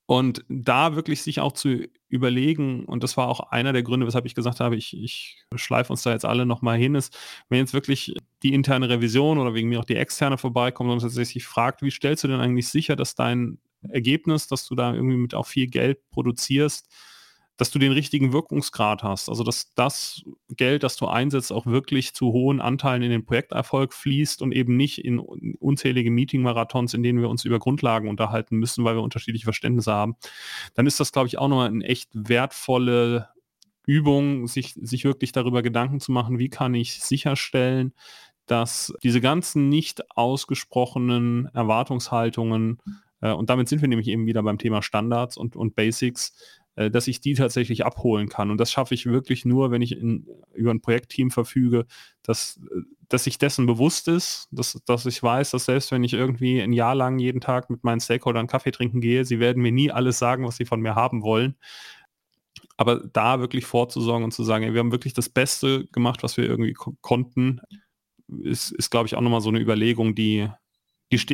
[0.06, 4.26] Und da wirklich sich auch zu überlegen, und das war auch einer der Gründe, weshalb
[4.26, 7.18] ich gesagt habe, ich, ich schleife uns da jetzt alle nochmal hin, ist,
[7.50, 11.46] wenn jetzt wirklich die interne Revision oder wegen mir auch die externe vorbeikommt und tatsächlich
[11.46, 15.34] fragt, wie stellst du denn eigentlich sicher, dass dein Ergebnis, dass du da irgendwie mit
[15.34, 16.88] auch viel Geld produzierst,
[17.58, 19.30] dass du den richtigen Wirkungsgrad hast.
[19.30, 23.94] Also dass das Geld, das du einsetzt, auch wirklich zu hohen Anteilen in den Projekterfolg
[23.94, 28.84] fließt und eben nicht in unzählige Meeting-Marathons, in denen wir uns über Grundlagen unterhalten müssen,
[28.84, 30.16] weil wir unterschiedliche Verständnisse haben.
[30.74, 33.30] Dann ist das, glaube ich, auch nochmal eine echt wertvolle
[33.86, 37.94] Übung, sich, sich wirklich darüber Gedanken zu machen, wie kann ich sicherstellen,
[38.46, 42.80] dass diese ganzen nicht ausgesprochenen Erwartungshaltungen,
[43.22, 46.34] äh, und damit sind wir nämlich eben wieder beim Thema Standards und, und Basics,
[46.76, 48.50] äh, dass ich die tatsächlich abholen kann.
[48.50, 51.86] Und das schaffe ich wirklich nur, wenn ich in, über ein Projektteam verfüge,
[52.24, 56.14] dass, äh, dass sich dessen bewusst ist, dass, dass ich weiß, dass selbst wenn ich
[56.14, 59.72] irgendwie ein Jahr lang jeden Tag mit meinen Stakeholdern Kaffee trinken gehe, sie werden mir
[59.72, 61.56] nie alles sagen, was sie von mir haben wollen.
[62.78, 66.46] Aber da wirklich vorzusorgen und zu sagen, wir haben wirklich das Beste gemacht, was wir
[66.46, 67.62] irgendwie konnten,
[68.42, 70.50] ist, ist glaube ich, auch nochmal so eine Überlegung, die,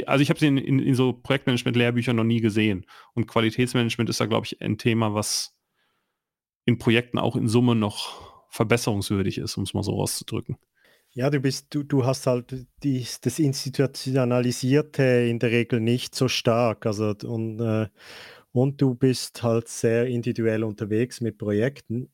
[0.05, 2.85] also ich habe sie in, in, in so Projektmanagement-Lehrbüchern noch nie gesehen.
[3.13, 5.55] Und Qualitätsmanagement ist da, glaube ich, ein Thema, was
[6.65, 10.57] in Projekten auch in Summe noch verbesserungswürdig ist, um es mal so auszudrücken.
[11.11, 16.27] Ja, du bist, du, du hast halt die, das Institutionalisierte in der Regel nicht so
[16.27, 16.85] stark.
[16.85, 17.87] Also und, äh,
[18.51, 22.11] und du bist halt sehr individuell unterwegs mit Projekten.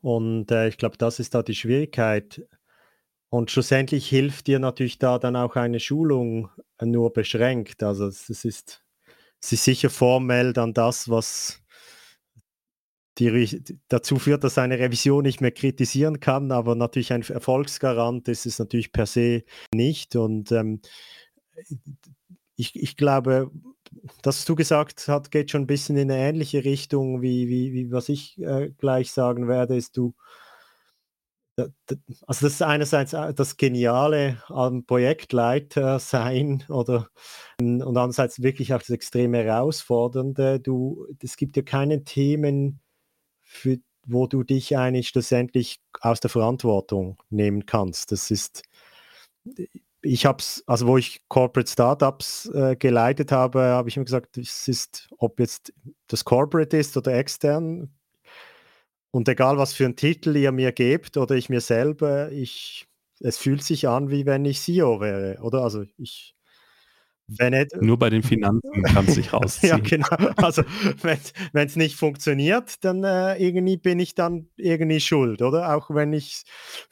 [0.00, 2.46] Und äh, ich glaube, das ist da die Schwierigkeit.
[3.34, 7.82] Und schlussendlich hilft dir natürlich da dann auch eine Schulung nur beschränkt.
[7.82, 8.84] Also es ist,
[9.42, 11.60] es ist sicher formell dann das, was
[13.18, 18.46] die, dazu führt, dass eine Revision nicht mehr kritisieren kann, aber natürlich ein Erfolgsgarant ist
[18.46, 19.42] es natürlich per se
[19.74, 20.14] nicht.
[20.14, 20.80] Und ähm,
[22.54, 23.50] ich, ich glaube,
[24.22, 27.72] das, was du gesagt hast, geht schon ein bisschen in eine ähnliche Richtung, wie, wie,
[27.72, 30.14] wie was ich äh, gleich sagen werde, ist, du,
[31.56, 31.72] also
[32.26, 37.08] das ist einerseits äh, das Geniale am Projektleiter sein oder
[37.60, 40.60] und andererseits wirklich auch das extrem Herausfordernde.
[40.60, 42.80] Du, es gibt ja keine Themen,
[43.42, 48.10] für, wo du dich eigentlich schlussendlich aus der Verantwortung nehmen kannst.
[48.12, 48.62] Das ist,
[50.02, 54.36] ich habe es, also wo ich Corporate Startups äh, geleitet habe, habe ich mir gesagt,
[54.36, 55.72] es ist, ob jetzt
[56.08, 57.94] das Corporate ist oder extern,
[59.14, 62.88] und egal, was für einen Titel ihr mir gebt oder ich mir selber, ich,
[63.20, 65.62] es fühlt sich an, wie wenn ich CEO wäre, oder?
[65.62, 66.34] Also ich,
[67.28, 69.70] wenn nicht, Nur bei den Finanzen kann es sich rausziehen.
[69.70, 70.08] ja, genau.
[70.34, 70.64] Also
[71.02, 75.76] wenn es nicht funktioniert, dann äh, irgendwie bin ich dann irgendwie schuld, oder?
[75.76, 76.42] Auch wenn ich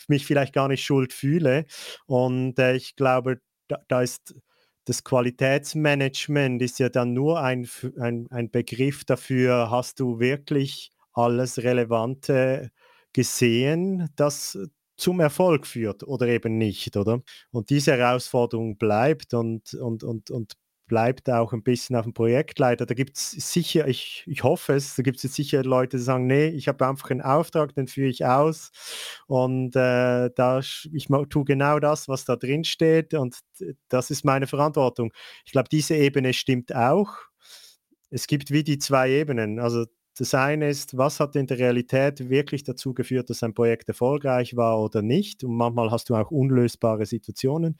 [0.06, 1.64] mich vielleicht gar nicht schuld fühle.
[2.06, 4.36] Und äh, ich glaube, da, da, ist
[4.84, 11.58] das Qualitätsmanagement ist ja dann nur ein, ein, ein Begriff dafür, hast du wirklich alles
[11.58, 12.70] Relevante
[13.12, 14.58] gesehen, das
[14.96, 17.22] zum Erfolg führt oder eben nicht, oder?
[17.50, 20.52] Und diese Herausforderung bleibt und, und, und, und
[20.86, 22.84] bleibt auch ein bisschen auf dem Projektleiter.
[22.84, 26.26] Da gibt es sicher, ich, ich hoffe es, da gibt es sicher Leute, die sagen,
[26.26, 28.70] nee, ich habe einfach einen Auftrag, den führe ich aus
[29.26, 33.38] und äh, da, ich tue genau das, was da drin steht und
[33.88, 35.12] das ist meine Verantwortung.
[35.46, 37.14] Ich glaube, diese Ebene stimmt auch.
[38.10, 39.58] Es gibt wie die zwei Ebenen.
[39.58, 39.86] Also
[40.18, 44.56] das eine ist, was hat in der Realität wirklich dazu geführt, dass ein Projekt erfolgreich
[44.56, 45.44] war oder nicht?
[45.44, 47.78] Und manchmal hast du auch unlösbare Situationen.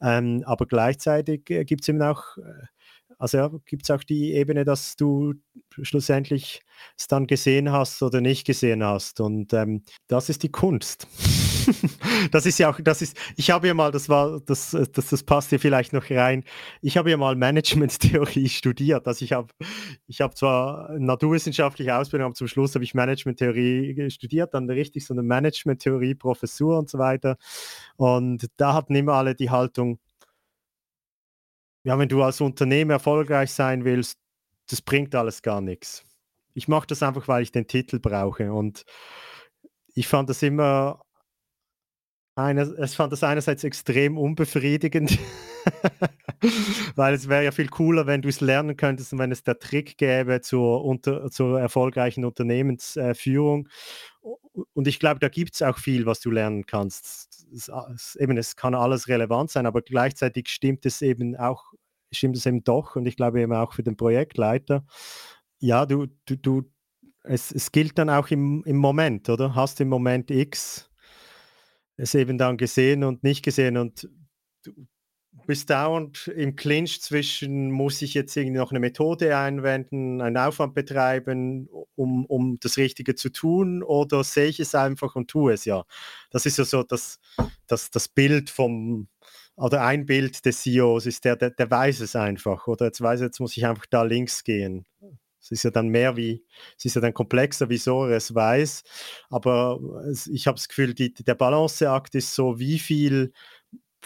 [0.00, 2.66] Ähm, aber gleichzeitig äh, gibt es eben auch, äh,
[3.18, 5.34] also ja, gibt es auch die Ebene, dass du
[5.82, 6.62] schlussendlich
[6.96, 9.20] es dann gesehen hast oder nicht gesehen hast.
[9.20, 11.06] Und ähm, das ist die Kunst.
[12.32, 15.22] das ist ja auch, das ist, ich habe ja mal, das war, das, das, das
[15.22, 16.44] passt hier vielleicht noch rein,
[16.82, 19.06] ich habe ja mal Management-Theorie studiert.
[19.06, 19.48] Also ich habe,
[20.06, 25.14] ich habe zwar naturwissenschaftliche Ausbildung, aber zum Schluss habe ich Management-Theorie studiert, dann richtig so
[25.14, 27.36] eine Management-Theorie-Professur und so weiter.
[27.96, 29.98] Und da hatten immer alle die Haltung,
[31.84, 34.18] ja, wenn du als Unternehmen erfolgreich sein willst,
[34.68, 36.04] das bringt alles gar nichts.
[36.54, 38.52] Ich mache das einfach, weil ich den Titel brauche.
[38.52, 38.84] Und
[39.94, 41.00] ich fand das immer
[42.38, 45.18] es fand das einerseits extrem unbefriedigend,
[46.94, 49.58] weil es wäre ja viel cooler, wenn du es lernen könntest und wenn es der
[49.58, 53.68] Trick gäbe zur, unter, zur erfolgreichen Unternehmensführung.
[54.72, 57.46] und ich glaube, da gibt es auch viel, was du lernen kannst.
[57.52, 61.72] Es, es, eben, es kann alles relevant sein, aber gleichzeitig stimmt es eben auch
[62.10, 64.84] stimmt es eben doch und ich glaube eben auch für den Projektleiter.
[65.58, 66.62] Ja, du, du, du
[67.24, 69.54] es, es gilt dann auch im, im Moment, oder?
[69.54, 70.87] Hast im Moment X
[71.98, 74.08] es eben dann gesehen und nicht gesehen und
[74.62, 74.72] du
[75.46, 80.74] bist dauernd im Clinch zwischen, muss ich jetzt irgendwie noch eine Methode einwenden, einen Aufwand
[80.74, 85.64] betreiben, um, um das Richtige zu tun oder sehe ich es einfach und tue es
[85.64, 85.84] ja.
[86.30, 87.18] Das ist ja so das,
[87.66, 89.08] das, das Bild vom,
[89.56, 93.20] oder ein Bild des CEOs ist der, der, der weiß es einfach oder jetzt weiß
[93.20, 94.86] jetzt muss ich einfach da links gehen.
[95.50, 96.44] Es ist ja dann mehr wie,
[96.76, 98.82] es ist ja dann komplexer, wieso er es weiß.
[99.30, 99.80] Aber
[100.30, 103.32] ich habe das Gefühl, die, der Balanceakt ist so, wie viel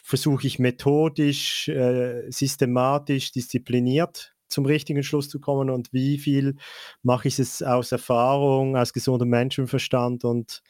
[0.02, 6.56] versuche ich methodisch, äh, systematisch, diszipliniert zum richtigen Schluss zu kommen und wie viel
[7.02, 10.62] mache ich es aus Erfahrung, aus gesundem Menschenverstand und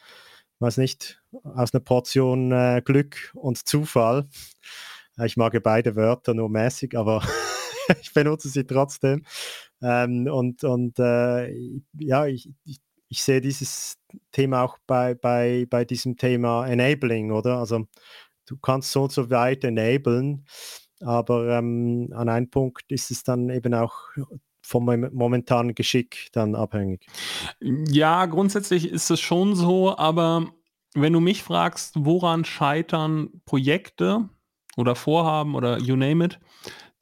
[0.60, 4.28] weiß nicht, aus einer Portion äh, Glück und Zufall.
[5.24, 7.22] Ich mag ja beide Wörter nur mäßig, aber
[8.00, 9.24] ich benutze sie trotzdem.
[9.82, 11.52] Ähm, und und äh,
[11.98, 13.98] ja, ich, ich, ich, sehe dieses
[14.30, 17.58] Thema auch bei, bei, bei diesem Thema Enabling, oder?
[17.58, 17.86] Also
[18.46, 20.46] du kannst so und so weit enablen,
[21.00, 23.94] aber ähm, an einem Punkt ist es dann eben auch
[24.62, 27.06] vom momentanen Geschick dann abhängig.
[27.60, 30.52] Ja, grundsätzlich ist es schon so, aber
[30.94, 34.28] wenn du mich fragst, woran scheitern Projekte
[34.76, 36.38] oder Vorhaben oder you name it,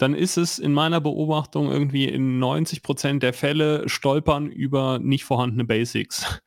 [0.00, 5.24] dann ist es in meiner Beobachtung irgendwie in 90 Prozent der Fälle stolpern über nicht
[5.24, 6.40] vorhandene Basics.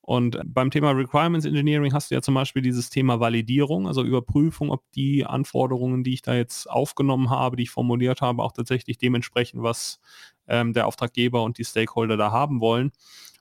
[0.00, 4.70] Und beim Thema Requirements Engineering hast du ja zum Beispiel dieses Thema Validierung, also Überprüfung,
[4.70, 8.98] ob die Anforderungen, die ich da jetzt aufgenommen habe, die ich formuliert habe, auch tatsächlich
[8.98, 10.00] dementsprechend, was
[10.48, 12.92] ähm, der Auftraggeber und die Stakeholder da haben wollen.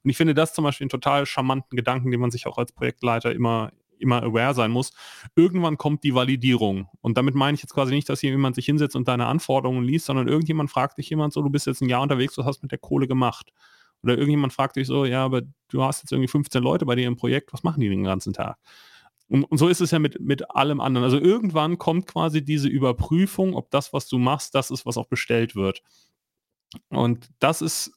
[0.04, 2.72] Und ich finde das zum Beispiel einen total charmanten Gedanken, den man sich auch als
[2.72, 4.92] Projektleiter immer, immer aware sein muss.
[5.36, 6.88] Irgendwann kommt die Validierung.
[7.02, 9.84] Und damit meine ich jetzt quasi nicht, dass hier jemand sich hinsetzt und deine Anforderungen
[9.84, 12.60] liest, sondern irgendjemand fragt dich jemand so, du bist jetzt ein Jahr unterwegs, was hast
[12.60, 13.52] du mit der Kohle gemacht?
[14.04, 17.08] Oder irgendjemand fragt dich so, ja, aber du hast jetzt irgendwie 15 Leute bei dir
[17.08, 18.58] im Projekt, was machen die den ganzen Tag?
[19.28, 21.04] Und, und, so ist es ja mit, mit allem anderen.
[21.04, 25.08] Also irgendwann kommt quasi diese Überprüfung, ob das, was du machst, das ist, was auch
[25.08, 25.84] bestellt wird.
[26.90, 27.92] Und das ist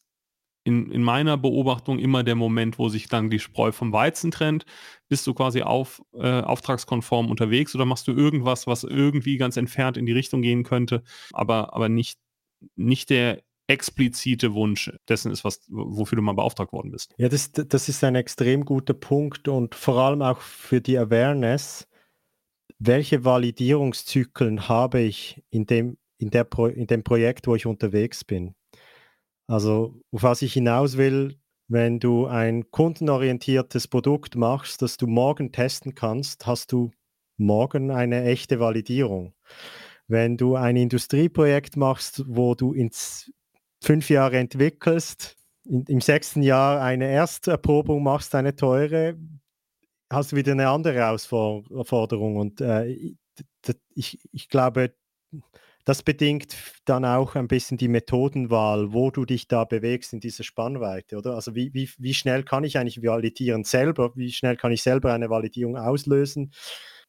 [0.64, 4.64] in, in meiner Beobachtung immer der Moment, wo sich dann die Spreu vom Weizen trennt.
[5.08, 9.96] Bist du quasi auf, äh, auftragskonform unterwegs oder machst du irgendwas, was irgendwie ganz entfernt
[9.96, 12.18] in die Richtung gehen könnte, aber, aber nicht,
[12.76, 17.14] nicht der explizite Wunsch dessen ist, was, wofür du mal beauftragt worden bist.
[17.16, 21.88] Ja, das, das ist ein extrem guter Punkt und vor allem auch für die Awareness,
[22.78, 28.24] welche Validierungszyklen habe ich in dem, in, der Pro, in dem Projekt, wo ich unterwegs
[28.24, 28.54] bin.
[29.52, 31.38] Also, auf was ich hinaus will,
[31.68, 36.90] wenn du ein kundenorientiertes Produkt machst, das du morgen testen kannst, hast du
[37.36, 39.34] morgen eine echte Validierung.
[40.08, 43.30] Wenn du ein Industrieprojekt machst, wo du ins
[43.84, 45.36] fünf Jahre entwickelst,
[45.66, 49.18] in, im sechsten Jahr eine Ersterprobung machst, eine teure,
[50.10, 52.36] hast du wieder eine andere Herausforderung.
[52.36, 52.86] Und äh,
[53.94, 54.94] ich, ich glaube,
[55.84, 60.44] das bedingt dann auch ein bisschen die Methodenwahl, wo du dich da bewegst in dieser
[60.44, 61.34] Spannweite, oder?
[61.34, 64.12] Also wie, wie, wie schnell kann ich eigentlich validieren selber?
[64.14, 66.52] Wie schnell kann ich selber eine Validierung auslösen?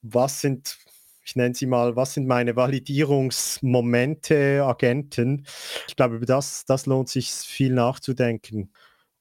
[0.01, 0.77] Was sind,
[1.23, 5.45] ich nenne sie mal, was sind meine Validierungsmomente, Agenten?
[5.87, 8.71] Ich glaube, über das, das lohnt sich viel nachzudenken.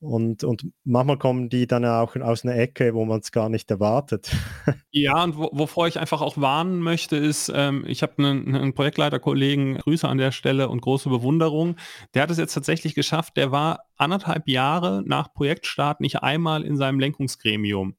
[0.02, 3.70] Und, und manchmal kommen die dann auch aus einer Ecke, wo man es gar nicht
[3.70, 4.30] erwartet.
[4.94, 8.74] Ja, und wo, wovor ich einfach auch warnen möchte, ist, ähm, ich habe einen, einen
[8.74, 11.76] Projektleiterkollegen, Grüße an der Stelle und große Bewunderung.
[12.12, 16.76] Der hat es jetzt tatsächlich geschafft, der war anderthalb Jahre nach Projektstart nicht einmal in
[16.76, 17.94] seinem Lenkungsgremium.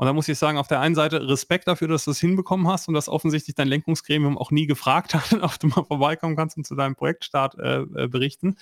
[0.00, 2.66] Und da muss ich sagen, auf der einen Seite Respekt dafür, dass du es hinbekommen
[2.66, 6.56] hast und dass offensichtlich dein Lenkungsgremium auch nie gefragt hat, ob du mal vorbeikommen kannst
[6.56, 8.56] und zu deinem Projektstart äh, äh, berichten.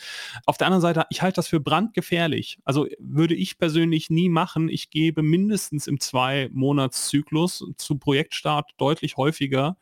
[0.46, 2.59] Auf der anderen Seite, ich halte das für brandgefährlich.
[2.64, 4.68] Also würde ich persönlich nie machen.
[4.68, 9.77] Ich gebe mindestens im Zwei-Monats-Zyklus zu Projektstart deutlich häufiger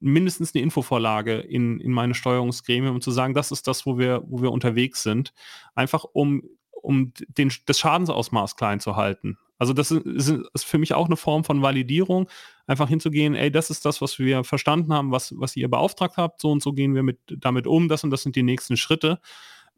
[0.00, 4.22] mindestens eine Infovorlage in, in meine Steuerungsgremium, um zu sagen, das ist das, wo wir,
[4.26, 5.34] wo wir unterwegs sind.
[5.74, 9.36] Einfach um, um den, das Schadensausmaß klein zu halten.
[9.58, 12.28] Also das ist, ist, für mich auch eine Form von Validierung,
[12.66, 16.40] einfach hinzugehen, ey, das ist das, was wir verstanden haben, was, was ihr beauftragt habt,
[16.40, 19.20] so und so gehen wir mit, damit um, das und das sind die nächsten Schritte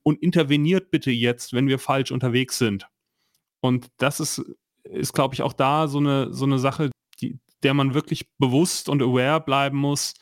[0.02, 2.88] und interveniert bitte jetzt, wenn wir falsch unterwegs sind.
[3.60, 4.42] Und das ist,
[4.84, 8.88] ist glaube ich, auch da so eine, so eine Sache, die, der man wirklich bewusst
[8.88, 10.14] und aware bleiben muss,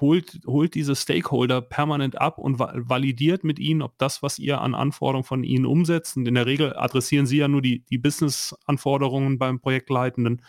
[0.00, 4.74] holt, holt diese Stakeholder permanent ab und validiert mit ihnen, ob das, was ihr an
[4.74, 9.38] Anforderungen von ihnen umsetzt, und in der Regel adressieren sie ja nur die, die Business-Anforderungen
[9.38, 10.42] beim Projektleitenden,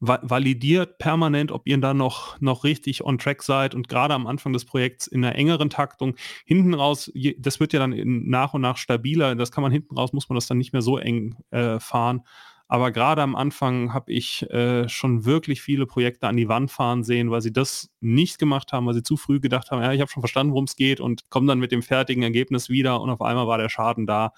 [0.00, 4.26] va validiert permanent, ob ihr da noch, noch richtig on track seid und gerade am
[4.26, 6.14] Anfang des Projekts in einer engeren Taktung.
[6.44, 9.34] Hinten raus, das wird ja dann nach und nach stabiler.
[9.34, 12.22] Das kann man hinten raus, muss man das dann nicht mehr so eng äh, fahren.
[12.68, 17.02] Aber gerade am Anfang habe ich äh, schon wirklich viele Projekte an die Wand fahren
[17.02, 20.02] sehen, weil sie das nicht gemacht haben, weil sie zu früh gedacht haben, ja, ich
[20.02, 23.08] habe schon verstanden, worum es geht und kommen dann mit dem fertigen Ergebnis wieder und
[23.08, 24.32] auf einmal war der Schaden da.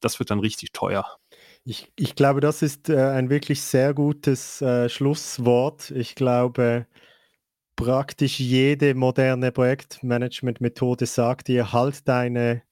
[0.00, 1.06] Das wird dann richtig teuer.
[1.64, 5.92] Ich, ich glaube, das ist äh, ein wirklich sehr gutes äh, Schlusswort.
[5.92, 6.86] Ich glaube,
[7.76, 12.62] praktisch jede moderne Projektmanagement-Methode sagt dir, halt deine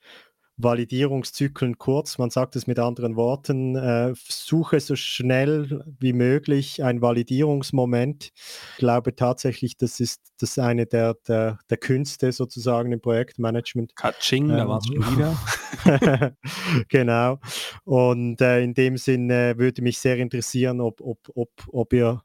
[0.59, 2.19] Validierungszyklen kurz.
[2.19, 8.33] Man sagt es mit anderen Worten, äh, suche so schnell wie möglich ein Validierungsmoment.
[8.35, 13.97] Ich glaube tatsächlich, das ist das eine der, der, der Künste sozusagen im Projektmanagement.
[13.97, 16.37] Katsching, ähm, da war es schon wieder.
[16.89, 17.39] genau.
[17.85, 22.23] Und äh, in dem Sinne würde mich sehr interessieren, ob, ob, ob, ob ihr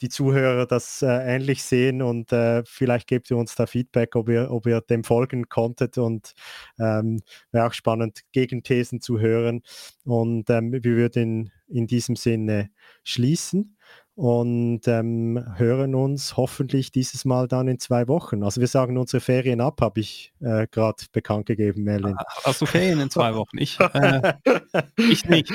[0.00, 4.28] die Zuhörer das äh, ähnlich sehen und äh, vielleicht gebt ihr uns da Feedback, ob
[4.28, 6.34] ihr, ob ihr dem folgen konntet und
[6.78, 7.20] ähm,
[7.52, 9.62] wäre auch spannend, Gegenthesen zu hören.
[10.04, 12.70] Und ähm, wir würden in, in diesem Sinne
[13.04, 13.77] schließen
[14.18, 18.42] und ähm, hören uns hoffentlich dieses Mal dann in zwei Wochen.
[18.42, 22.16] Also wir sagen unsere Ferien ab, habe ich äh, gerade bekannt gegeben, Merlin.
[22.18, 23.56] Ah, hast du Ferien in zwei Wochen?
[23.58, 24.32] Ich, äh,
[24.96, 25.52] ich nicht.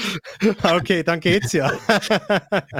[0.63, 1.69] Okay, dann geht's ja.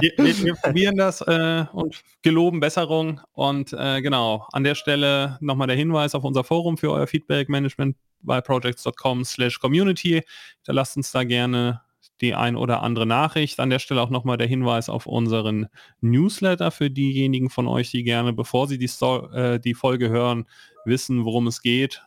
[0.00, 3.20] wir, wir, wir, probieren das äh, und geloben Besserung.
[3.34, 7.94] Und äh, genau, an der Stelle nochmal der Hinweis auf unser Forum für euer Feedback-Management
[8.22, 10.22] bei projects.com slash community.
[10.64, 11.82] Da lasst uns da gerne
[12.24, 13.60] die ein oder andere Nachricht.
[13.60, 15.68] An der Stelle auch nochmal der Hinweis auf unseren
[16.00, 20.46] Newsletter für diejenigen von euch, die gerne, bevor sie die, Sto äh, die Folge hören,
[20.84, 22.02] wissen, worum es geht.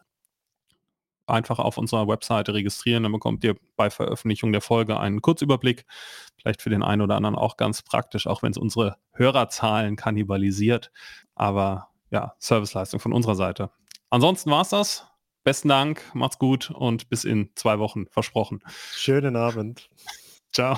[1.27, 5.85] Einfach auf unserer Webseite registrieren, dann bekommt ihr bei Veröffentlichung der Folge einen Kurzüberblick.
[6.39, 10.91] Vielleicht für den einen oder anderen auch ganz praktisch, auch wenn es unsere Hörerzahlen kannibalisiert.
[11.35, 13.71] Aber ja, Serviceleistung von unserer Seite.
[14.09, 15.07] Ansonsten war es das.
[15.47, 18.59] Besten Dank, macht's gut und bis in zwei Wochen versprochen.
[18.91, 19.89] Schönen Abend.
[20.51, 20.77] Ciao.